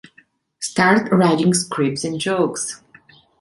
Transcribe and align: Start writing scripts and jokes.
Start 0.59 1.11
writing 1.11 1.53
scripts 1.53 2.03
and 2.03 2.19
jokes. 2.19 2.81